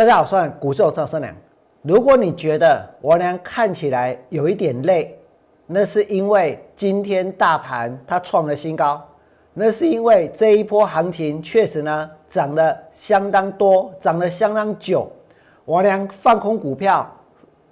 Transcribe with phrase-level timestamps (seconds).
[0.00, 1.30] 大家好，我是股市赵生良。
[1.82, 5.14] 如果你觉得我俩看起来有一点累，
[5.66, 9.06] 那是因为今天大盘它创了新高，
[9.52, 15.06] 那是因为这一波行情确实呢涨了相当多，涨了相当久。
[15.66, 17.06] 我俩放空股票，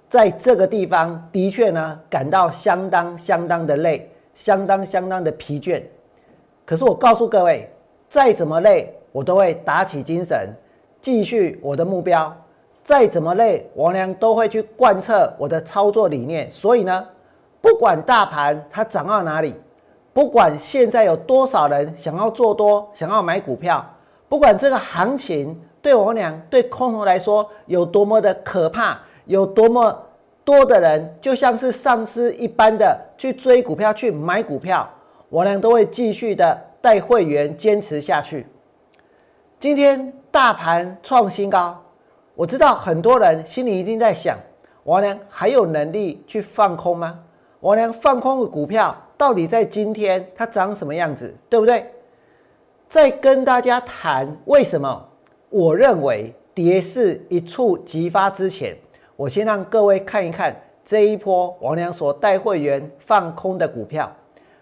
[0.07, 5.81] 在这个地方的确呢感到相当相当的累，相当相当的疲倦。
[6.63, 7.67] 可是我告诉各位，
[8.07, 10.47] 再怎么累，我都会打起精神，
[11.01, 12.35] 继续我的目标。
[12.83, 16.51] 再怎么累，王良都会去贯彻我的操作理念。
[16.51, 17.07] 所以呢，
[17.61, 19.53] 不管大盘它涨到哪里，
[20.11, 23.85] 不管现在有多少人想要做多、想要买股票，
[24.27, 29.95] 不管这个行情对我俩、对空头来说有多么的可怕，有多么
[30.43, 34.89] 多的人就像是丧尸一般的去追股票、去买股票，
[35.29, 38.47] 我俩都会继续的带会员坚持下去。
[39.59, 41.81] 今天大盘创新高。
[42.35, 44.37] 我知道很多人心里一定在想：
[44.83, 47.19] 王良还有能力去放空吗？
[47.61, 51.91] 王良放空的股票到底在今天它长什么样子，对不对？
[52.87, 55.09] 在跟大家谈为什么
[55.49, 58.77] 我认为跌势一触即发之前，
[59.15, 64.11] 我先让各位看一看这一波王良所带会员放空的股票，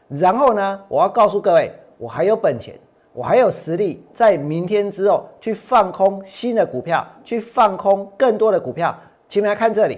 [0.08, 2.74] 然后呢，我要告诉各位，我还有本钱。
[3.18, 8.96] 我还有实力在明天之后去放空新的股票，去放空更多的股票。
[9.28, 9.98] 请你们来看这里，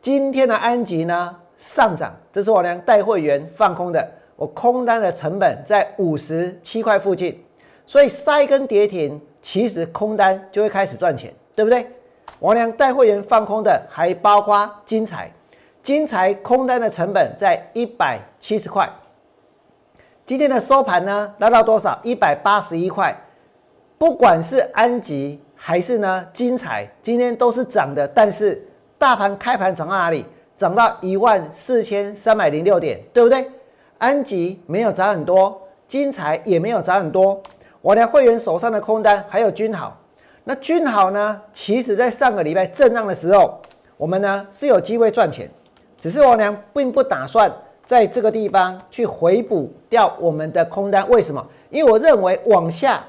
[0.00, 7.38] 今天的安吉呢上涨，这是我俩带会员放空的，我空单的成本在五十七块附近，
[7.84, 11.86] 所以塞根跌停，其实空单就会开始赚钱，对不对？
[12.38, 15.30] 我俩带会员放空的还包括金财，
[15.82, 18.88] 金财空单的成本在一百七十块。
[20.28, 21.98] 今天的收盘呢，来到多少？
[22.02, 23.18] 一百八十一块。
[23.96, 28.06] 不管是安吉还是呢金彩，今天都是涨的。
[28.06, 28.62] 但是
[28.98, 30.26] 大盘开盘涨到哪里？
[30.54, 33.50] 涨到一万四千三百零六点，对不对？
[33.96, 37.42] 安吉没有涨很多，金彩也没有涨很多。
[37.80, 39.96] 我的会员手上的空单还有君好。
[40.44, 41.40] 那君好呢？
[41.54, 43.58] 其实在上个礼拜震荡的时候，
[43.96, 45.48] 我们呢是有机会赚钱，
[45.98, 47.50] 只是我娘并不打算。
[47.88, 51.42] 在这个地方去回补掉我们的空单，为什么？
[51.70, 53.02] 因为我认为往下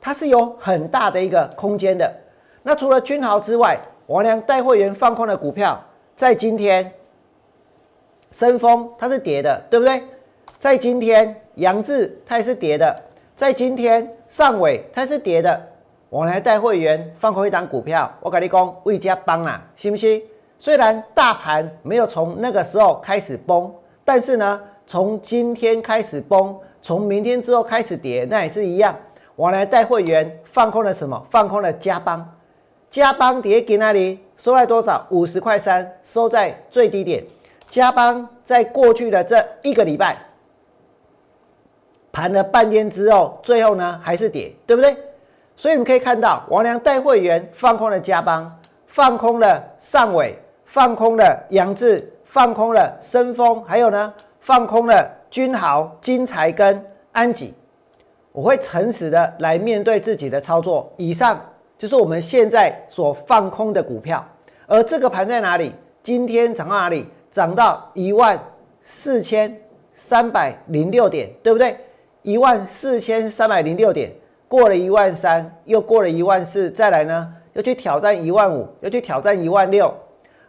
[0.00, 2.12] 它是有很大的一个空间的。
[2.64, 3.78] 那除了君豪之外，
[4.08, 5.80] 王良带会员放空的股票，
[6.16, 6.92] 在今天，
[8.32, 10.02] 深丰它是跌的，对不对？
[10.58, 13.00] 在今天，杨志它也是跌的。
[13.36, 15.56] 在今天，上尾它是跌的。
[16.08, 20.20] 我来带会员放空一档股票，我跟你讲，魏家帮啊，信不信？
[20.58, 23.72] 虽然大盘没有从那个时候开始崩。
[24.06, 28.94] 但是呢，从今天开始崩，从明天之后开始跌，那也是一样。
[29.34, 31.26] 我来带会员放空了什么？
[31.28, 32.24] 放空了加邦，
[32.88, 35.04] 加邦跌给那里收在多少？
[35.10, 37.24] 五十块三，收在最低点。
[37.68, 40.16] 加邦在过去的这一个礼拜
[42.12, 44.96] 盘了半天之后，最后呢还是跌，对不对？
[45.56, 48.56] 所以你们可以看到，王良带会员放空了加邦，
[48.86, 52.12] 放空了上尾，放空了杨志。
[52.36, 57.54] 放空了深丰，还有呢，放空了君豪、金财跟安吉。
[58.30, 60.92] 我会诚实的来面对自己的操作。
[60.98, 61.40] 以上
[61.78, 64.22] 就是我们现在所放空的股票，
[64.66, 65.72] 而这个盘在哪里？
[66.02, 67.06] 今天涨到哪里？
[67.30, 68.38] 涨到一万
[68.84, 69.58] 四千
[69.94, 71.74] 三百零六点，对不对？
[72.20, 74.12] 一万四千三百零六点，
[74.46, 79.90] 过了一万三，又过了一万四，再来呢，又去挑战一万五，又去挑战一万六。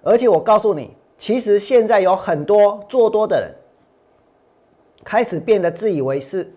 [0.01, 0.96] 而且我告诉你。
[1.17, 3.51] 其实现在有很多做多的人
[5.03, 6.51] 开始变得自以为是，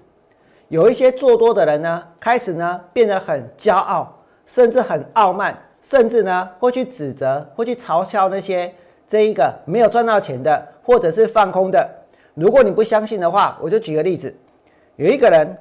[0.68, 4.12] 有一些做多的人呢，开始呢变得很骄傲，
[4.46, 8.72] 甚至很傲慢，甚至呢会去指责，会去嘲笑那些
[9.08, 11.88] 这一个没有赚到钱的，或者是放空的。
[12.34, 14.34] 如果你不相信的话，我就举个例子，
[14.96, 15.56] 有一个人，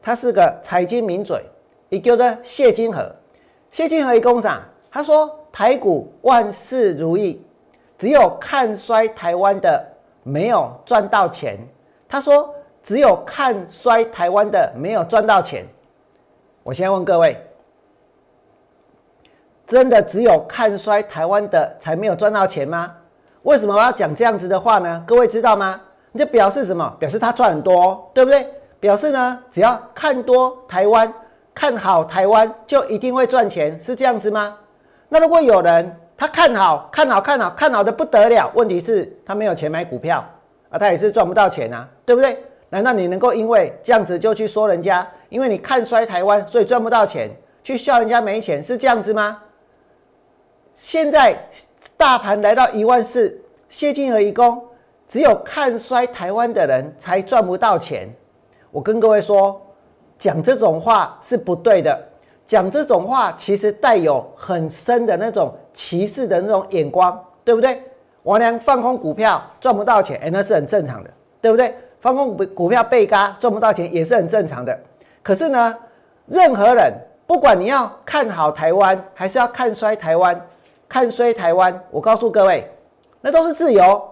[0.00, 1.44] 他是个财经名嘴，
[1.88, 3.14] 也叫做谢金河。
[3.70, 7.40] 谢金河一工厂，他说台股万事如意。
[8.00, 9.86] 只有看衰台湾的
[10.22, 11.58] 没有赚到钱。
[12.08, 15.66] 他说：“只有看衰台湾的没有赚到钱。”
[16.64, 17.36] 我现在问各位：
[19.66, 22.90] 真的只有看衰台湾的才没有赚到钱吗？
[23.42, 25.04] 为什么我要讲这样子的话呢？
[25.06, 25.78] 各位知道吗？
[26.12, 26.96] 你就表示什么？
[26.98, 28.46] 表示他赚很多，对不对？
[28.80, 31.12] 表示呢，只要看多台湾，
[31.54, 34.56] 看好台湾，就一定会赚钱，是这样子吗？
[35.10, 35.94] 那如果有人？
[36.20, 38.52] 他看好，看好，看好，看好的不得了。
[38.54, 40.22] 问题是，他没有钱买股票
[40.68, 42.36] 啊，他也是赚不到钱啊，对不对？
[42.68, 47.30] 难道你能够因为这样子就去说人家，因为你看衰台湾，所以赚不到钱，
[47.64, 49.42] 去笑人家没钱，是这样子吗？
[50.74, 51.34] 现在
[51.96, 53.40] 大盘来到一万四，
[53.70, 54.62] 谢金河一共
[55.08, 58.06] 只有看衰台湾的人才赚不到钱。
[58.70, 59.58] 我跟各位说，
[60.18, 61.98] 讲这种话是不对的。
[62.50, 67.80] 讲这种话其实带有很深的那种歧视的那种眼光，对不对？
[68.24, 71.10] 王良放空股票赚不到钱，哎，那是很正常的，
[71.40, 71.72] 对不对？
[72.00, 74.76] 放空股股票被嘎赚不到钱也是很正常的。
[75.22, 75.76] 可是呢，
[76.26, 76.92] 任何人
[77.24, 80.44] 不管你要看好台湾，还是要看衰台湾，
[80.88, 82.68] 看衰台湾，我告诉各位，
[83.20, 84.02] 那都是自由，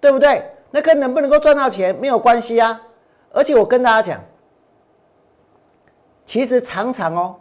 [0.00, 0.42] 对不对？
[0.70, 2.80] 那跟能不能够赚到钱没有关系啊。
[3.32, 4.20] 而且我跟大家讲，
[6.24, 7.36] 其实常常哦。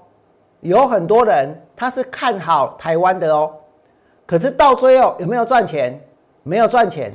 [0.61, 3.51] 有很多人他是看好台湾的哦，
[4.25, 5.99] 可是到最后有没有赚钱？
[6.43, 7.11] 没有赚钱，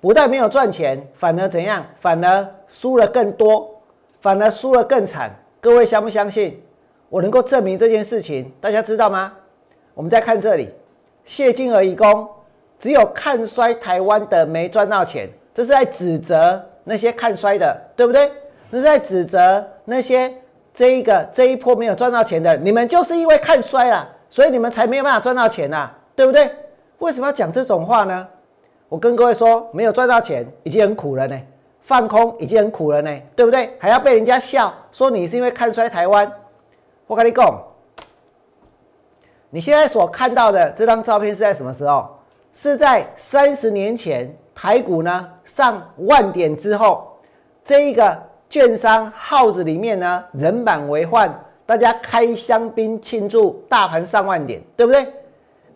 [0.00, 1.84] 不但没有赚钱，反而怎样？
[2.00, 3.68] 反而输了更多，
[4.20, 5.30] 反而输了更惨。
[5.60, 6.60] 各位相不相信？
[7.08, 9.32] 我能够证明这件事情，大家知道吗？
[9.94, 10.70] 我们再看这里，
[11.24, 12.28] 谢金而一公，
[12.78, 18.30] 只有看衰台湾的没赚到钱，这是在指责那些看衰的，对不对？
[18.70, 20.32] 那是在指责那些。
[20.78, 26.48] 这一个这一波没有赚到钱的，你们就是因为看衰了，所以你们才没有办法赚到钱呐，对不对？
[26.98, 28.28] 为什么要讲这种话呢？
[28.88, 31.36] 我跟各位说，没有赚到钱已经很苦了呢，
[31.80, 33.74] 放空已经很苦了呢，对不对？
[33.80, 36.32] 还要被人家笑说你是因为看衰台湾。
[37.08, 37.60] 我跟你讲，
[39.50, 42.08] 你现在所看到的这张照片是在什么时候？
[42.54, 47.18] 是在三十年前台股呢上万点之后，
[47.64, 48.16] 这一个。
[48.50, 51.32] 券商号子里面呢，人满为患，
[51.66, 55.06] 大家开香槟庆祝大盘上万点，对不对？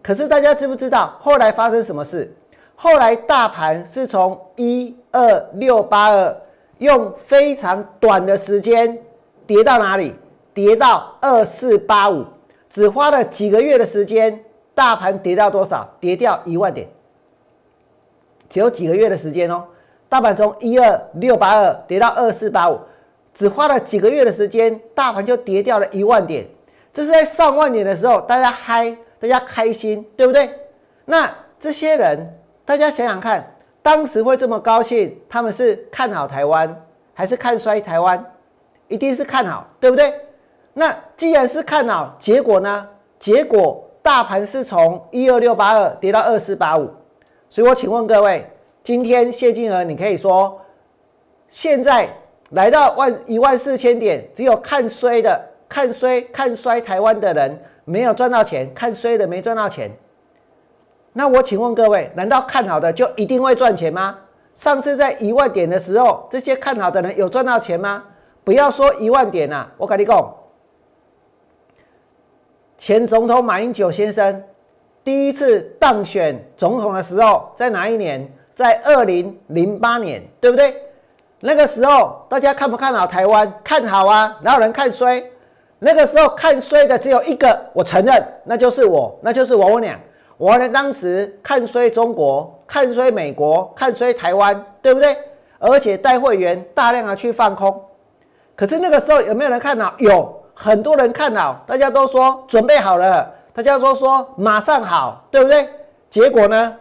[0.02, 2.34] 可是大家知不知道后来发生什么事？
[2.74, 6.36] 后来大盘是从一二六八二，
[6.78, 8.98] 用非常短的时间
[9.46, 10.14] 跌到哪里？
[10.54, 12.24] 跌到二四八五，
[12.68, 15.88] 只花了几个月的时间，大盘跌到多少？
[16.00, 16.88] 跌掉一万点，
[18.50, 19.64] 只有几个月的时间哦。
[20.12, 22.78] 大盘从一二六八二跌到二四八五，
[23.32, 26.46] 只花了几个月的时间，大盘就跌掉了一万点。
[26.92, 30.50] 这是在上万点的时候，大家嗨，大家开心，对不对？
[31.06, 32.30] 那这些人，
[32.66, 36.78] 大家想想看，当时会这么高兴，他们是看好台湾，
[37.14, 38.22] 还是看衰台湾？
[38.88, 40.12] 一定是看好，对不对？
[40.74, 42.86] 那既然是看好，结果呢？
[43.18, 46.90] 结果大盘是从一二六八二跌到二四八五，
[47.48, 48.46] 所以我请问各位。
[48.82, 50.60] 今天谢金娥，你可以说，
[51.48, 52.08] 现在
[52.50, 59.88] 来到万一万四千点，只有看衰的、看衰、看衰台湾的人没有赚到钱，看衰的没赚到钱。
[61.12, 64.18] 那我请问各位，难道看好的就一定会赚钱吗？
[64.56, 68.02] 上次在一万点的时候，这些看好的人有赚到钱吗？
[68.42, 70.34] 不要说一万点呐，我跟你讲，
[72.76, 74.42] 前总统马英九先生
[75.04, 78.28] 第一次当选总统的时候，在哪一年？
[78.54, 80.74] 在二零零八年，对不对？
[81.40, 83.52] 那个时候大家看不看好台湾？
[83.64, 84.38] 看好啊！
[84.42, 85.24] 哪有人看衰？
[85.78, 89.98] 那个时候看衰的只有一个，我承认，那就是我，那就是王文良。
[90.36, 95.16] 我呢，当时看衰中国，看衰美国，看衰台湾，对不对？
[95.58, 97.84] 而且带会员大量的去放空。
[98.54, 99.94] 可是那个时候有没有人看好？
[99.98, 105.68] 有很多人看好，大家都说准备好了，大家都说马上好，对不对？
[106.10, 106.76] 结果呢？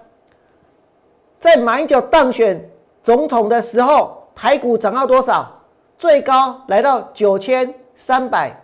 [1.41, 2.69] 在马英九当选
[3.03, 5.51] 总统的时候，台股涨到多少？
[5.97, 8.55] 最高来到九千三百，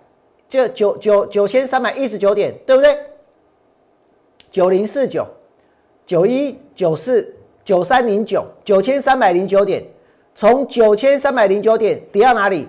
[0.48, 2.96] 就九九九千三百一十九点，对不对？
[4.52, 5.26] 九零四九，
[6.06, 9.84] 九一九四，九三零九，九千三百零九点，
[10.36, 12.68] 从九千三百零九点跌到哪里？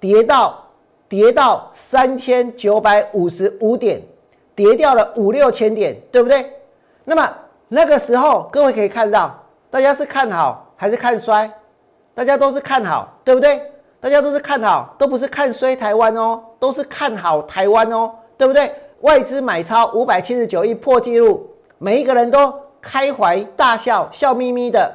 [0.00, 0.60] 跌到
[1.08, 4.02] 跌到三千九百五十五点，
[4.56, 6.44] 跌掉了五六千点，对不对？
[7.04, 7.32] 那么。
[7.68, 9.34] 那个时候，各位可以看到，
[9.70, 11.50] 大家是看好还是看衰？
[12.14, 13.60] 大家都是看好，对不对？
[14.00, 18.72] 大家都是看好，都不是看衰台湾哦，都是看好台湾哦，对不对？
[19.00, 24.90] 外资买超五百七十九亿破纪录，每一个人都开怀大笑，笑眯眯的。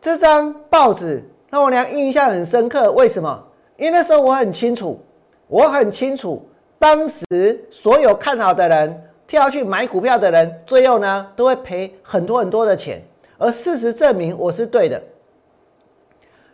[0.00, 3.42] 这张报纸让我娘印象很深刻，为什么？
[3.76, 5.00] 因为那时候我很清楚，
[5.48, 6.46] 我很清楚，
[6.78, 9.02] 当时所有看好的人。
[9.26, 13.02] 跳去买股票的人，最后呢都会赔很多很多的钱。
[13.38, 15.02] 而事实证明我是对的。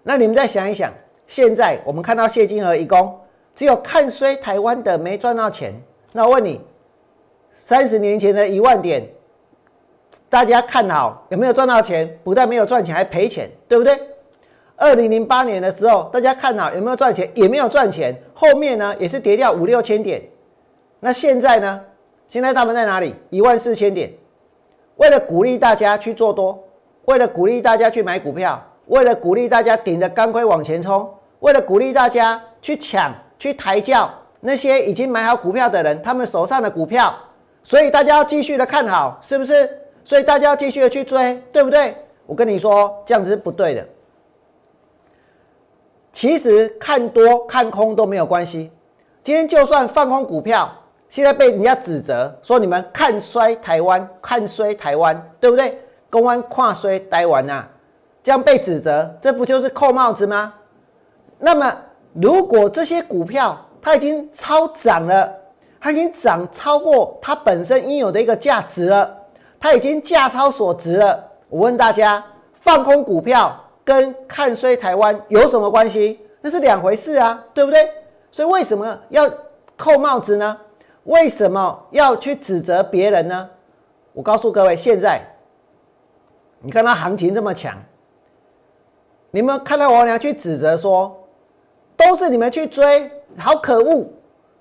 [0.03, 0.93] 那你们再想一想，
[1.29, 3.17] 现在我们看到谢金河一公
[3.55, 5.73] 只有看衰台湾的没赚到钱。
[6.13, 6.61] 那我问你，
[7.59, 9.07] 三十年前的一万点，
[10.29, 12.19] 大家看好有没有赚到钱？
[12.25, 13.97] 不但没有赚钱，还赔钱，对不对？
[14.75, 17.31] 二零零八年的时候，大家看好有没有赚钱？
[17.35, 18.21] 也没有赚钱。
[18.35, 20.21] 后面呢也是跌掉五六千点。
[20.99, 21.85] 那现在呢？
[22.33, 23.15] 现在大盘在哪里？
[23.29, 24.11] 一万四千点。
[24.97, 26.59] 为了鼓励大家去做多，
[27.05, 31.07] 为了鼓励大家去买股票，为了鼓励大家顶着钢盔往前冲，
[31.41, 34.11] 为了鼓励大家去抢、去抬轿
[34.41, 37.15] 那些已经买好股票的人，他们手上的股票，
[37.63, 39.69] 所以大家要继续的看好，是不是？
[40.03, 41.95] 所以大家要继续的去追，对不对？
[42.25, 43.87] 我跟你说，这样子是不对的。
[46.15, 48.73] 其实看多看空都没有关系。
[49.23, 50.73] 今天就算放空股票，
[51.13, 55.79] 现在被人家指责说你们看衰台湾，看衰台湾，对不对？
[56.09, 57.67] 公安跨衰台湾呐，
[58.25, 60.55] 这样被指责，这不就是扣帽子吗？
[61.39, 61.77] 那么
[62.15, 65.31] 如果这些股票它已经超涨了，
[65.79, 69.15] 它已经涨超过它本身应有的一个价值了，
[69.61, 71.23] 它已经价超所值了。
[71.51, 73.55] 我问大家，放空股票？
[73.85, 76.21] 跟看衰台湾有什么关系？
[76.41, 77.87] 那是两回事啊，对不对？
[78.31, 79.29] 所以为什么要
[79.77, 80.57] 扣帽子呢？
[81.05, 83.51] 为什么要去指责别人呢？
[84.13, 85.21] 我告诉各位，现在
[86.61, 87.77] 你看它行情这么强，
[89.31, 91.19] 你们看到我娘去指责说，
[91.97, 94.07] 都是你们去追，好可恶，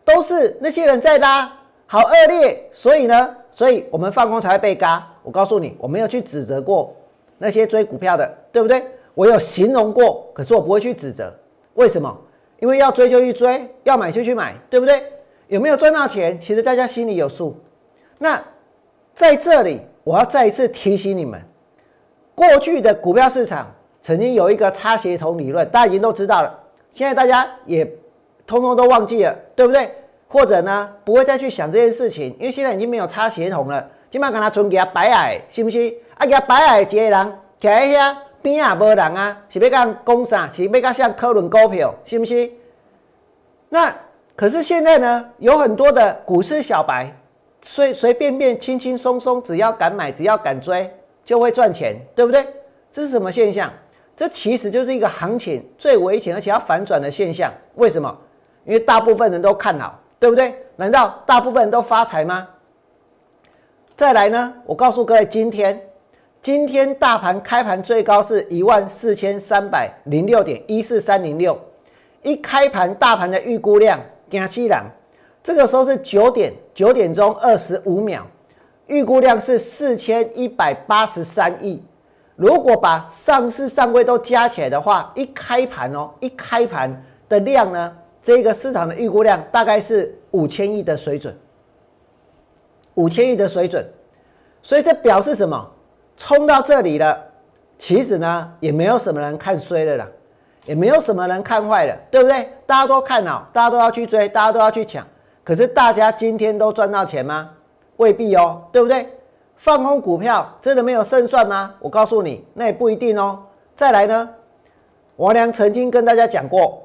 [0.04, 1.52] 都是那些人在拉，
[1.86, 5.08] 好恶劣，所以呢，所以我们放空才会被嘎。
[5.24, 6.96] 我告诉你，我没有去指责过
[7.38, 8.84] 那些追股票的，对不对？
[9.14, 11.32] 我有形容过，可是我不会去指责，
[11.76, 12.18] 为什么？
[12.60, 15.04] 因为要追就去追，要买就去买，对不对？
[15.52, 16.40] 有没有赚到钱？
[16.40, 17.62] 其实大家心里有数。
[18.18, 18.42] 那
[19.14, 21.42] 在这里，我要再一次提醒你们，
[22.34, 23.70] 过去的股票市场
[24.02, 26.58] 曾经有一个差协同理论，大家已经都知道了。
[26.92, 27.86] 现在大家也
[28.48, 29.92] 通通都忘记了，对不对？
[30.30, 33.86] 或者呢，不会再去想这件事情，因为现在已经没有差协同了。
[34.10, 35.94] 今晚跟他存给他白矮，是不是？
[36.16, 38.16] 啊，给他白矮几个人徛在遐？
[38.42, 40.50] 边也无人啊，是要讲讲啥？
[40.54, 42.50] 是要讲像讨论股票，是不是？
[43.68, 43.94] 那
[44.42, 47.16] 可是现在呢，有很多的股市小白，
[47.62, 50.92] 随随便便、轻轻松松，只要敢买，只要敢追，
[51.24, 52.44] 就会赚钱，对不对？
[52.92, 53.72] 这是什么现象？
[54.18, 57.54] 这其实就是一个行情最危险而且要反转的现象。
[57.76, 58.18] 为什么？
[58.66, 60.56] 因为大部分人都看好，对不对？
[60.76, 62.48] 难道大部分人都发财吗？
[63.96, 65.80] 再来呢，我告诉各位，今天。
[66.42, 71.56] 今天大盘开盘最高是一万四千三百零六点一四三零六，
[72.24, 74.00] 一开盘大盘的预估量，
[74.32, 74.86] 惊西郎，
[75.44, 78.26] 这个时候是九点九点钟二十五秒，
[78.88, 81.84] 预估量是四千一百八十三亿。
[82.36, 91.38] 如果把上市上柜都加起来的话，一开盘哦，一开盘的量呢，这个市场的预估量大概是五千亿的水准，
[92.96, 93.86] 五千亿的水准，
[94.64, 95.70] 所以这表示什么？
[96.18, 97.18] 冲到这里了，
[97.80, 100.08] 其实呢也没有什么人看衰了啦，
[100.66, 102.48] 也没有什么人看坏了，对不对？
[102.66, 105.06] 大家都看好，大家都要去追，大家都要去抢。
[105.44, 107.50] 可是大家今天都赚到钱吗？
[107.98, 109.08] 未必哦，对不对？
[109.56, 111.74] 放空股票真的没有胜算吗？
[111.80, 113.40] 我告诉你，那也不一定哦。
[113.76, 114.30] 再来呢，
[115.18, 116.82] 王良曾经跟大家讲过，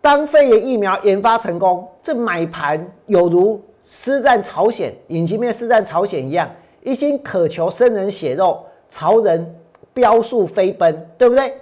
[0.00, 6.48] 当肺炎疫苗研发成功，这买盘有如施战朝鲜，引擎面施战朝鲜一样。
[6.82, 9.54] 一心渴求生人血肉，朝人
[9.92, 11.56] 飙速飞奔，对不对？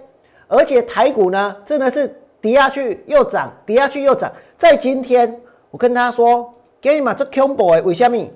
[0.51, 4.31] 而且台股呢，真的是跌下去又涨，跌下去又涨。
[4.59, 5.41] 在今天，
[5.71, 6.53] 我跟他说
[6.83, 8.29] ：“给你们这 Q boy 为什么？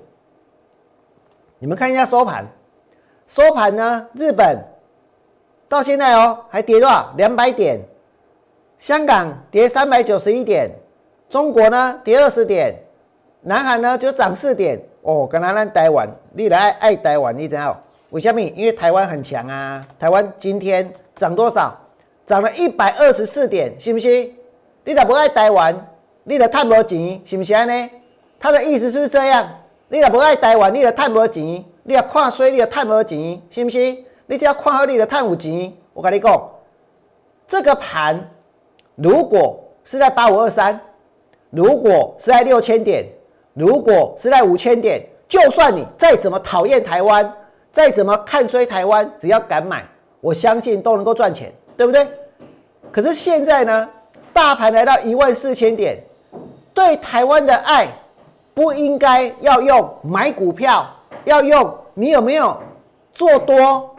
[1.59, 2.45] 你们看一下收盘，
[3.27, 4.07] 收盘呢？
[4.13, 4.57] 日本
[5.67, 7.13] 到现在哦，还跌多少？
[7.17, 7.81] 两百点。
[8.79, 10.71] 香港跌三百九十一点，
[11.29, 12.75] 中国呢跌二十点，
[13.41, 17.79] 南海呢就涨四点。”哦，跟他咱台湾，你来爱台湾，你知道
[18.09, 18.39] 为什么？
[18.39, 19.85] 因为台湾很强啊！
[19.99, 21.77] 台湾今天涨多少？
[22.25, 24.29] 涨了一百二十四点，是不是？
[24.83, 25.75] 你若不爱台湾，
[26.23, 27.89] 你就赚无钱，是不是安尼？
[28.39, 29.47] 他的意思是不是这样？
[29.87, 33.77] 你若不爱台湾，你就赚无钱，你要看衰，你就赚无钱，是不是？
[34.25, 35.71] 你只要看好，你就赚有钱。
[35.93, 36.49] 我跟你讲，
[37.47, 38.29] 这个盘
[38.95, 40.79] 如果是在八五二三，
[41.49, 43.05] 如果是在六千点。
[43.57, 47.33] 如果是在五千点，就算你再怎么讨厌台湾，
[47.71, 49.85] 再怎么看衰台湾，只要敢买，
[50.19, 52.07] 我相信都能够赚钱，对不对？
[52.91, 53.89] 可是现在呢，
[54.33, 56.01] 大盘来到一万四千点，
[56.73, 57.87] 对台湾的爱
[58.53, 60.85] 不应该要用买股票，
[61.25, 62.57] 要用你有没有
[63.13, 63.95] 做多，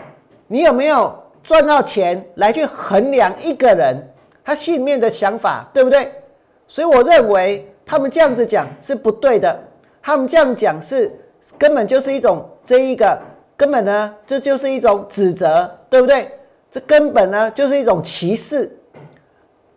[0.47, 3.97] 你有没有赚到钱来去衡量一个人
[4.45, 6.13] 他心里面的想法，对不对？
[6.67, 7.67] 所以我认为。
[7.89, 9.57] 他们这样子讲是不对的，
[10.03, 11.09] 他们这样讲是
[11.57, 13.17] 根本就是一种这一个
[13.57, 16.29] 根本呢，这就是一种指责，对不对？
[16.77, 18.71] 这根本呢就是一种歧视，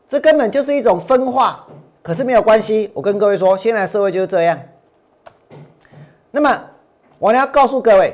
[0.10, 1.66] 这根本就是一种分化。
[2.04, 4.60] 可是没有关系，我跟各位说，现在社会就是这样。
[6.30, 6.62] 那么
[7.18, 8.14] 我要告诉各位，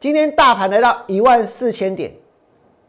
[0.00, 2.12] 今天大盘来到一万四千点，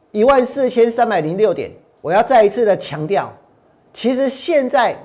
[0.09, 1.69] 一万四千三百零六点。
[2.01, 3.31] 我要再一次的强调，
[3.93, 4.97] 其实现在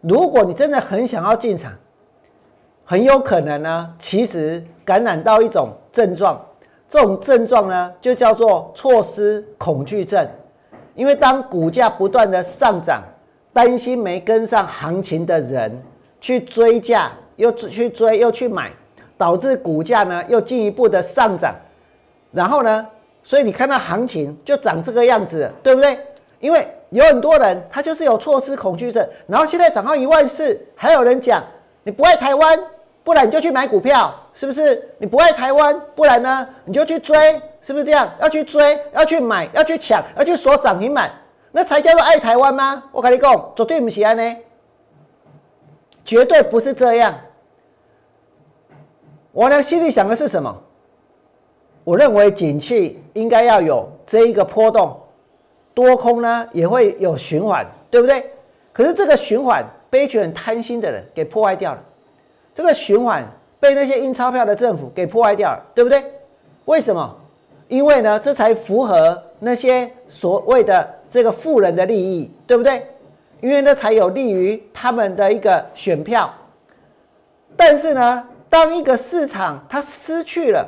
[0.00, 1.72] 如果你真的很想要进场，
[2.84, 6.44] 很有可能呢，其实感染到一种症状，
[6.92, 10.28] 这种症状呢就叫做错失恐惧症。
[10.94, 13.02] 因为当股价不断的上涨，
[13.50, 15.82] 担心没跟上行情的人
[16.20, 18.70] 去追价，又去追又去买，
[19.16, 21.54] 导致股价呢又进一步的上涨，
[22.30, 22.86] 然后呢，
[23.22, 25.98] 所以你看到行情就长这个样子，对不对？
[26.40, 31.42] 因为有很多人他就是有错失恐惧症，然后现在涨到一万四，还有人讲
[31.84, 32.60] 你不爱台湾，
[33.04, 34.88] 不然你就去买股票，是不是？
[34.98, 38.08] 你不爱台湾，不然呢你就去追，是不是这样？
[38.20, 41.10] 要去追，要去买，要去抢，要去锁涨停板，
[41.50, 42.84] 那才叫做爱台湾吗？
[42.92, 44.36] 我跟你讲，绝对不是安呢，
[46.04, 47.14] 绝对不是这样。
[49.32, 50.62] 我呢心里想的是什么？
[51.84, 54.98] 我认为景气应该要有这一个波动。
[55.74, 58.30] 多空呢也会有循环，对不对？
[58.74, 61.82] 可是这个循环被一群贪心的人给破坏掉了，
[62.54, 63.24] 这个循环
[63.58, 66.04] 被那些印钞票的政府给破坏掉了，对不对？
[66.64, 67.16] 为什么？
[67.68, 72.86] 因为呢，这才符合那些所谓的这个富人的利益，对不对？
[73.40, 76.32] 因为呢，才有利于他们的一个选票。
[77.56, 80.66] 但是呢，当一个市场它失去了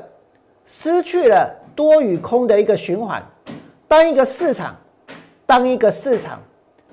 [0.67, 3.23] 失去了多与空的一个循环，
[3.87, 4.75] 当一个市场
[5.47, 6.41] 当一个市场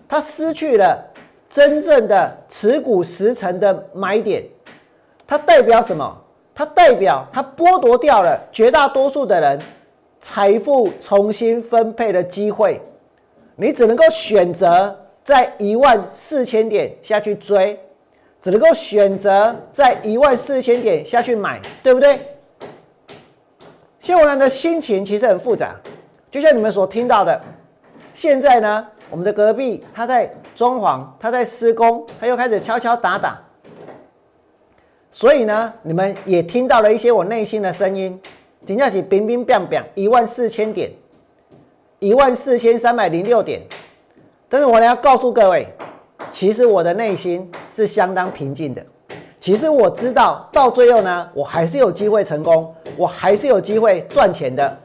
[0.08, 1.02] 它失去了
[1.50, 4.44] 真正的持股十成的买点，
[5.32, 6.14] 它代表什么？
[6.54, 9.58] 它代表它剥夺掉了绝大多数的人
[10.20, 12.82] 财富重新分配的机会。
[13.56, 17.80] 你只能够选择在一万四千点下去追，
[18.42, 22.20] 只能够选择在一万四千点下去买，对不对？
[24.02, 25.74] 谢文兰的心情其实很复杂，
[26.30, 27.40] 就像你们所听到的。
[28.14, 33.42] 现在呢，我们的隔壁他在装潢，他在施工，他又开始敲敲打打。
[35.12, 38.20] 所以呢，你们也听到了一些我内心的声音，
[38.66, 40.90] 紧接起冰冰冰冰一万四千点，
[42.00, 43.62] 一万四千三百零六点。
[44.48, 45.68] 但是我呢要告诉各位，
[46.32, 48.82] 其实我的内心是相当平静的。
[49.40, 54.78] 其实我知道，到最后呢，我还是有机会成功，我还是有机会赚钱的。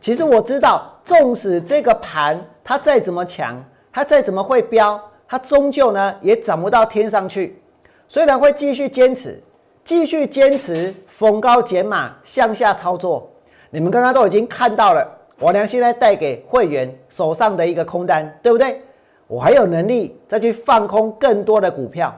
[0.00, 2.40] 其实我知道，纵使这个盘。
[2.64, 3.60] 它再怎么强，
[3.92, 7.60] 它再怎么会飙，它终究呢也涨不到天上去。
[8.06, 9.42] 虽然会继续坚持，
[9.84, 13.30] 继续坚持逢高减码向下操作。
[13.70, 15.06] 你们刚刚都已经看到了，
[15.38, 18.80] 我娘现在带给会员手上的一个空单，对不对？
[19.26, 22.14] 我还有能力再去放空更多的股票。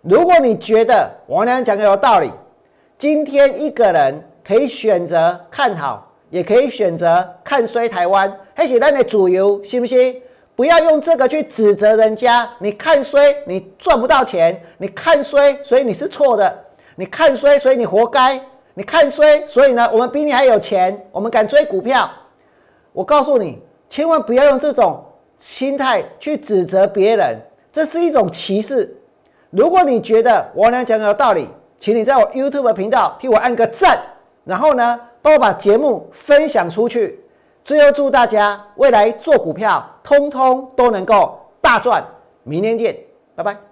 [0.00, 2.30] 如果你觉得王娘讲的有道理，
[2.96, 4.14] 今天一个人
[4.46, 6.08] 可以选择看好。
[6.30, 10.18] 也可以选择看衰台湾，还是咱的主流，信不信？
[10.56, 12.48] 不要用这个去指责人家。
[12.58, 16.50] 你看衰，你赚不到钱；你看衰，所以你是错的；
[16.96, 18.38] 你看衰，所以你活该；
[18.74, 22.10] 你看衰，所以呢，我们比你还有钱，我们敢追股票。
[22.92, 25.04] 我告诉你，千万不要用这种
[25.36, 27.40] 心态去指责别人，
[27.72, 28.94] 这是一种歧视。
[29.50, 31.48] 如果你觉得我俩讲的有道理，
[31.80, 34.00] 请你在我 YouTube 频道替我按个赞，
[34.44, 35.00] 然后呢？
[35.24, 37.20] 帮我把节目分享出去，
[37.64, 42.04] 最后祝大家未来做股票，通通都能够大赚。
[42.42, 42.96] 明天见，
[43.36, 43.71] 拜拜。